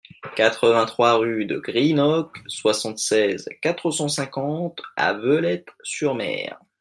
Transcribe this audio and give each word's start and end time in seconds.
quatre-vingt-trois 0.35 1.17
rue 1.17 1.45
de 1.45 1.59
Greenock, 1.59 2.39
soixante-seize, 2.47 3.47
quatre 3.61 3.91
cent 3.91 4.07
cinquante 4.07 4.81
à 4.97 5.13
Veulettes-sur-Mer 5.13 6.57